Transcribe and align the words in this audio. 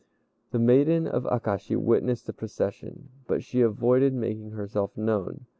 The 0.49 0.57
maiden 0.57 1.05
of 1.05 1.25
Akashi 1.25 1.75
witnessed 1.77 2.25
the 2.25 2.33
procession, 2.33 3.09
but 3.27 3.43
she 3.43 3.61
avoided 3.61 4.15
making 4.15 4.49
herself 4.49 4.97
known. 4.97 5.45